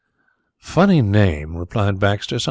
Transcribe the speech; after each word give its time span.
"Funny 0.63 1.03
name," 1.03 1.55
replied 1.55 1.99
Baxter. 1.99 2.39